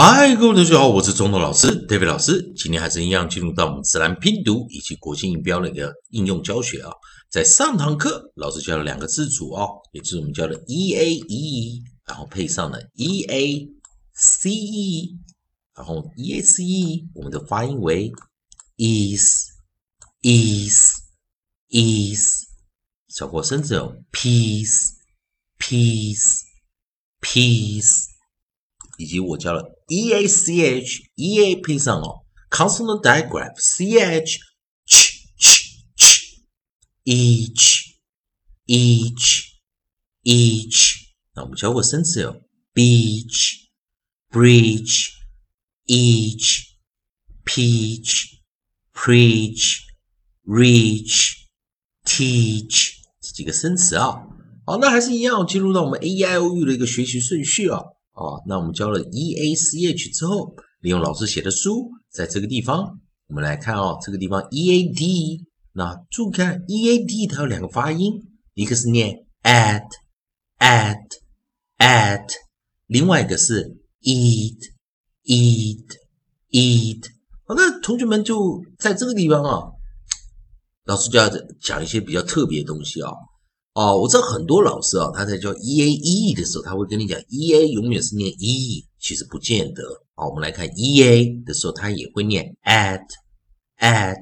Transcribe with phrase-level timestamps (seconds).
[0.00, 2.52] 嗨，各位同学好，我是中头老师 David 老师。
[2.56, 6.92] 今天还是一样进入到我们自然拼读以及国际音标的一个应用教学啊。
[7.28, 13.68] 在上堂课，老师教了两个字组哦，也就是我们教的 e a e，然后配上了 e a
[14.14, 15.18] c e，
[15.74, 18.12] 然后 e a c e 我们的发音为
[18.76, 19.48] is
[20.22, 20.92] is
[21.70, 22.44] is，
[23.08, 24.92] 小过声字有 peace
[25.58, 26.42] peace
[27.20, 28.04] peace。
[28.96, 32.20] 以及我教了 e a c h e a 配上哦
[32.50, 34.38] consonant digraph c h
[34.86, 36.42] ch ch ch
[37.04, 37.94] each
[38.66, 39.54] each
[40.22, 42.42] each 那我们教过生词有
[42.74, 43.68] beach
[44.30, 45.08] breach
[45.86, 46.64] each
[47.46, 48.38] peach
[48.92, 49.84] preach
[50.44, 51.34] reach
[52.04, 54.22] teach 这几个生词啊。
[54.66, 57.80] 好，那还是一样进入到我们 a e i o u 的一个学习顺序啊。
[58.18, 62.98] 哦，那我们教了 e a c h 之后，利用老师写的书，在这个地方，
[63.28, 68.12] 我们来看哦，这个地方 e a d，那注意看 e a d 它有两个发音，
[68.54, 69.86] 一个是念 at
[70.58, 70.98] at
[71.78, 72.28] at，
[72.86, 74.58] 另外一个是 eat
[75.22, 75.86] eat
[76.50, 77.04] eat。
[77.44, 79.62] 好，那同学们就在这个地方啊，
[80.86, 83.12] 老师就要讲一些比较特别的东西啊。
[83.12, 83.16] 哦，
[83.78, 89.84] 哦我知道很多老师啊，他在教 e a e 的时候，他会跟你讲 e a 永远是念 e e，其实不见得。
[90.16, 93.06] 好，我们来看 e a 的时候，他也会念 at
[93.78, 94.16] at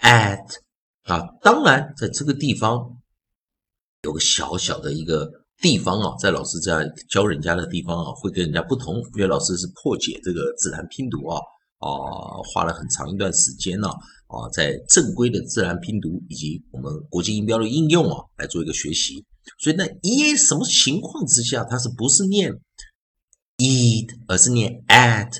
[0.00, 0.40] at
[1.04, 1.22] 啊。
[1.42, 2.98] 当然，在这个地方
[4.02, 11.38] 有个小小的一个地方啊，在老师在教人家的地方啊，会跟人家不同，因为老师是破解这个自然拼读啊，
[11.78, 11.86] 啊，
[12.52, 13.88] 花了很长一段时间呢。
[13.88, 13.94] 啊，
[14.32, 19.24] 啊在正规的自然拼读以及我们国际音标的应用啊，来做一个学习。
[19.58, 22.50] 所以那，e a 什么情况之下它是不是念
[23.58, 25.30] eat，而是念 at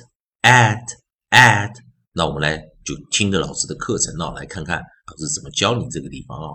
[0.43, 0.85] at
[1.31, 1.71] at？
[2.13, 6.49] 那我们来就听着老师的课程啊，来看看老师怎么教你这个地方啊。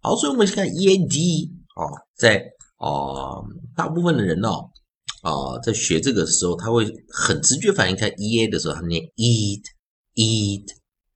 [0.00, 1.84] 好，所以我们先看 e a d 啊，
[2.16, 2.42] 在
[2.78, 3.44] 啊
[3.76, 4.48] 大部分的人呢
[5.20, 9.62] 啊，在学这个时候，他会很直觉反应，看 e a 的时候，他念 eat
[10.14, 10.64] eat。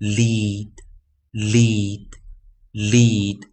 [0.00, 0.72] lead
[1.32, 2.08] lead
[2.72, 3.48] lead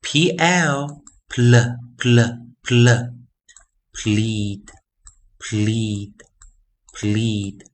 [0.00, 1.54] P L pl
[1.96, 2.20] pl
[2.62, 2.88] pl
[3.92, 4.64] plead
[5.38, 6.14] plead
[6.92, 7.67] plead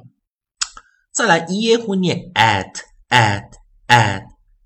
[1.10, 4.22] 再来 e a 会念 at，at，at。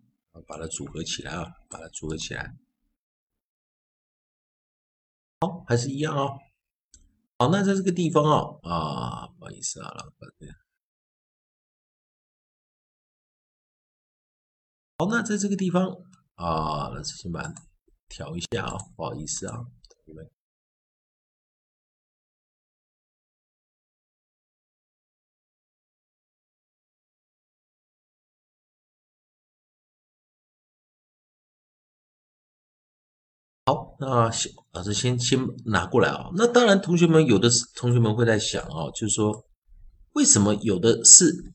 [0.47, 2.55] 把它组合起来啊，把它组合起来。
[5.41, 6.52] 好，还是一样啊。
[7.43, 10.31] 好，那在这个地方啊，啊，不好意思啊，老板。
[14.99, 15.85] 好，那在这个地方
[16.37, 17.43] 啊，老师先把
[18.09, 19.59] 调一下啊，不好意思啊，
[20.05, 20.25] 你们。
[34.05, 36.29] 那先老师先先拿过来啊。
[36.35, 39.45] 那当然，同学们有的同学们会在想啊，就是说
[40.15, 41.55] 为什么有的是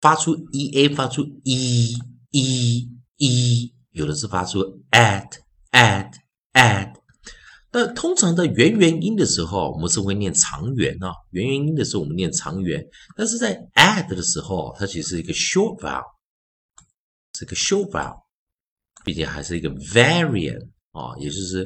[0.00, 1.96] 发出 e a 发出 e
[2.30, 4.60] e e，有的是发出
[4.92, 5.28] at
[5.72, 6.12] at
[6.52, 6.94] at。
[7.72, 11.10] 那通常在元元音的时候，我们是会念长元啊。
[11.32, 12.86] 元元音的时候，我们念长元。
[13.16, 16.04] 但是在 at 的时候，它其实是一个 short vowel，
[17.36, 18.20] 是个 short vowel。
[19.02, 21.62] 并且还是一个 variant 啊，也就是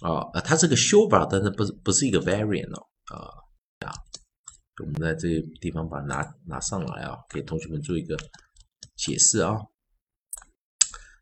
[0.00, 3.28] 啊呃，它是个 short vowel，但是不是不是一个 variant 哦啊
[3.86, 3.92] 啊，
[4.82, 8.16] 我们在这个地方把它拿拿上来啊，给同学们做一个
[8.96, 9.56] 解释啊。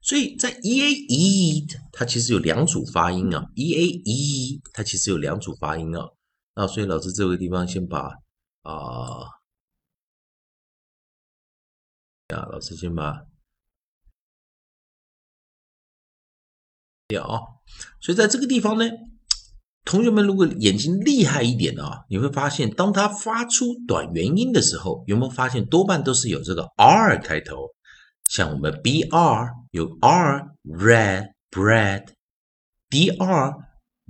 [0.03, 6.09] 所以在 e a e 它其实有两组发音啊，e a e 它其实有两组发音啊。
[6.55, 8.09] 那所以老师这个地方先把
[8.63, 9.25] 啊
[12.29, 13.30] 啊，老师先把。
[17.17, 17.41] 啊，
[18.01, 18.85] 所以在这个地方呢，
[19.85, 27.71] 同学们如果眼睛厉害一点的啊，你会发现，当它发出短元音的时候，有没有发现多半都是有这个 r 开头？
[28.29, 33.55] 像我们 br 有 r red bread，dr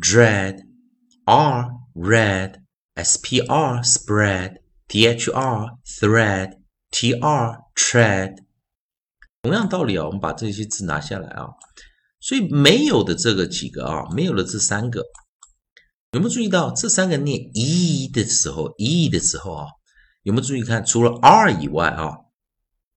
[0.02, 8.36] dread，r red，spr spread，thr thread，tr tread。
[9.42, 11.46] 同样道理啊，我们把这些字拿下来啊。
[12.20, 15.02] 所以没有的这个几个啊，没有了这三个，
[16.12, 19.66] 有没有注意到这三个念 e 的时候，e 的时候啊，
[20.22, 20.84] 有没有注意看？
[20.84, 22.18] 除了 r 以外啊，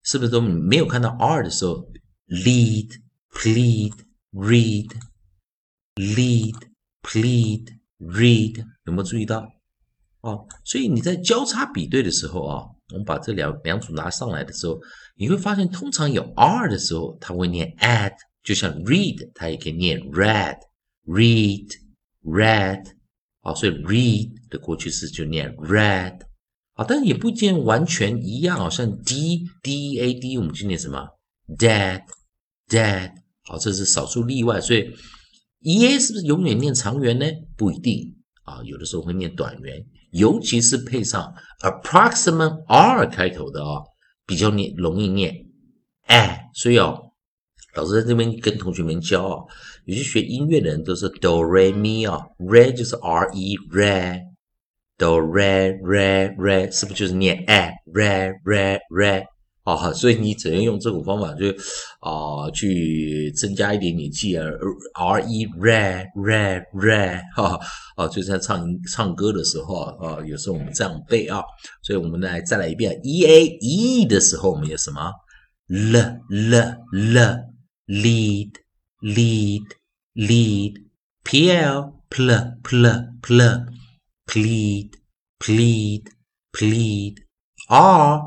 [0.03, 1.87] 是不是都没有看到 r 的时候
[2.27, 2.89] ？lead,
[3.31, 3.93] plead,
[4.33, 4.91] read,
[5.95, 6.55] lead,
[7.01, 7.67] plead,
[7.99, 9.47] read，有没有注意到？
[10.19, 14.77] 哦，所以你在交叉比对的时候啊，我们把这两两组拿上来的时候，
[15.15, 18.13] 你会发现，通常有 r 的时候，它会念 at。
[18.43, 22.85] 就像 read，它也可以念 red，read，red，
[23.39, 26.19] 啊，所以 read 的过去式就念 red，
[26.73, 31.07] 啊，但也不见完全一样好，像 d，d，a，d，我们就念什么
[31.57, 33.13] ？dead，dead，
[33.43, 34.93] 好，这是少数例外，所以
[35.61, 37.25] e，a 是不是永远念长元呢？
[37.55, 38.17] 不一定。
[38.43, 43.79] 啊，有的时候会念短元，尤其是配上 approximate r 开头的啊，
[44.25, 45.45] 比较念容易念，
[46.07, 47.12] 哎，所以哦。
[47.75, 49.43] 老师在这边跟同学们教啊，
[49.85, 54.19] 有些学音乐的人都是哆来咪啊，re 就是 r e re，
[54.97, 59.23] 哆来 re re 是不是就是念 a re re re
[59.63, 59.91] 啊？
[59.93, 61.47] 所以你只能用这种方法，就
[61.99, 67.59] 啊去增加一点点记啊，r e re re re 哈
[67.95, 71.41] 啊，就在唱唱歌的时候啊，有时候我们这样背啊，
[71.81, 75.11] 所以我们来再来一遍 e a e 的时候，我们有什么
[75.67, 75.97] l
[76.29, 77.52] l l
[77.86, 78.58] lead,
[79.02, 79.74] lead,
[80.14, 80.74] lead,
[81.24, 82.30] pl, pl,
[82.62, 82.86] pl,
[83.22, 83.40] pl,
[84.26, 84.96] plead,
[85.40, 86.10] plead,
[86.52, 87.14] plead,
[87.68, 88.22] r,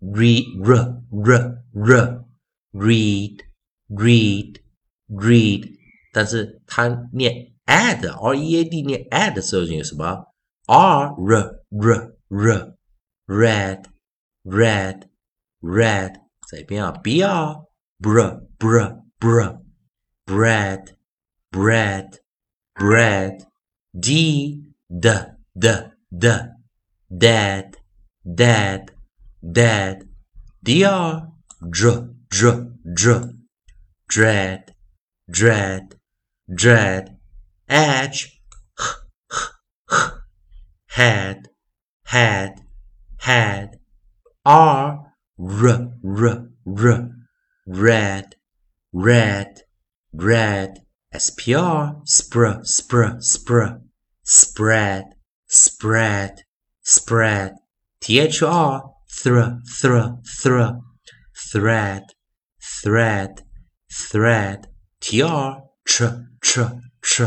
[0.00, 2.24] read, r, r, r,
[2.72, 3.42] read,
[3.90, 4.60] read,
[5.08, 5.68] read，
[6.12, 10.26] 但是它念 add r e a d 念 add 的时候有什么
[10.66, 12.76] r r r r
[13.26, 13.84] red
[14.44, 15.08] red
[15.60, 17.56] red 在一边啊 b r
[18.01, 18.19] br
[18.59, 18.77] br
[19.19, 19.41] br.
[20.25, 20.95] Bread
[21.51, 22.19] bread
[22.75, 23.45] bread.
[23.99, 25.09] D d
[25.57, 25.67] d
[26.17, 26.27] d.
[27.17, 27.77] Dad
[28.37, 28.91] dad
[29.41, 30.07] dad
[30.63, 31.27] dr
[31.71, 33.33] dr dr dr.
[34.07, 34.75] Dread
[35.29, 35.95] dread
[36.53, 37.15] dread.
[37.69, 38.41] Edge,
[40.87, 41.49] head,
[42.05, 42.61] head,
[43.19, 43.79] head,
[44.43, 47.18] r, r, r, r,
[47.68, 48.36] red,
[48.92, 49.62] red,
[50.12, 53.80] red, spr, spr, spr, spr,
[54.22, 55.04] spread,
[55.48, 56.44] spread,
[56.82, 57.52] spread,
[58.00, 58.28] thr,
[59.08, 60.70] thr, thr, thr,
[61.50, 62.04] thread,
[62.60, 63.42] thread,
[63.90, 64.66] thread,
[65.00, 66.04] tr, tr,
[66.40, 66.62] tr,
[67.02, 67.24] tr,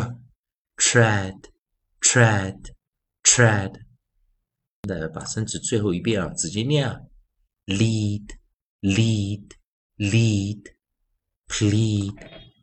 [0.77, 1.49] tread,
[2.01, 2.69] tread,
[3.23, 3.71] tread。
[4.87, 6.97] 来把生词最后一遍啊，直接念啊，
[7.65, 8.25] lead,
[8.81, 9.51] lead,
[9.97, 10.63] lead,
[11.49, 12.13] plead,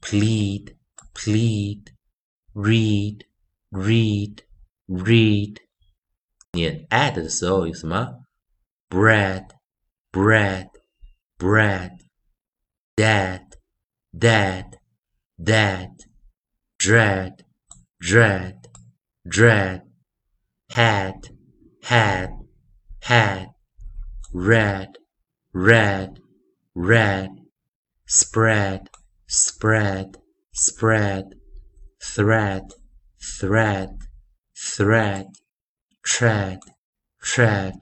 [0.00, 0.76] plead,
[1.14, 1.92] plead,
[2.54, 3.24] read,
[3.72, 4.42] read,
[4.88, 5.58] read。
[6.52, 8.24] 念 add 的时候有什么？
[8.88, 9.48] bread,
[10.12, 10.68] bread,
[11.38, 11.98] bread,
[12.96, 13.42] dead,
[14.16, 14.78] dead,
[15.36, 15.90] dead,
[16.78, 17.44] dread,
[17.98, 18.68] dread,
[19.24, 19.82] dread,
[20.68, 21.20] head,
[21.82, 22.30] head,
[23.00, 23.48] head,
[24.32, 24.92] red,
[25.52, 26.20] red,
[26.73, 27.29] Red,
[28.07, 28.87] spread,
[29.27, 30.17] spread,
[30.53, 31.25] spread,
[31.99, 32.63] thread,
[33.19, 33.89] thread,
[34.55, 35.27] thread,
[36.03, 36.59] tread,
[37.21, 37.73] tread,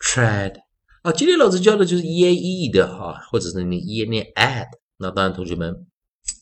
[0.00, 0.54] tread。
[1.02, 4.68] 啊，今天老师教的就是 e a e 的哈，或者是你 e 念 add。
[4.96, 5.86] 那当然，同学们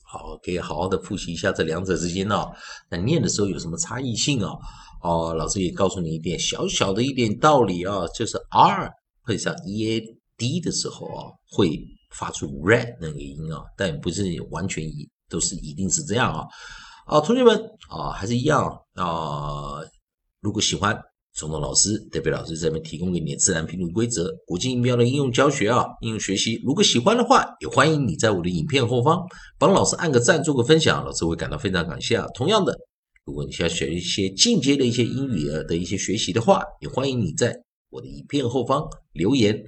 [0.05, 2.53] 好可以好好的复习一下这两者之间哦。
[2.89, 4.53] 那念的时候有什么差异性啊？
[5.03, 8.93] 哦，老师也告诉你一点小小的一点道理啊，就是 r
[9.27, 10.01] 配上 e a
[10.43, 11.79] 低的时候啊，会
[12.11, 16.47] 发出 red 那个音啊，但不是完全一都是一定是这样啊。
[17.07, 17.57] 啊，同学们
[17.89, 19.79] 啊，还是一样啊。
[20.41, 21.01] 如果喜欢。
[21.35, 26.61] 总统老师、代表老师这边提供给你的自然拼读规则、国际音标的应用教学啊，应用学习。
[26.63, 29.19] 如果喜欢的话，也欢迎你在我的影片后方
[29.59, 32.27] 帮老师按个赞，做个分享，老师会感到非常感谢啊。
[32.35, 32.79] 同样的，
[33.25, 37.57] 如果你想学一些进阶的一些英语的一些学习的话，也欢迎你在
[37.89, 39.59] 我的影片后方留言，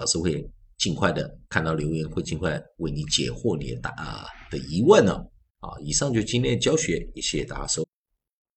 [0.00, 5.12] 老师会尽快的看到留言，会尽快为你解惑你的答的疑问呢。
[5.60, 7.89] 啊，以上就今天的教学，也谢谢大家收。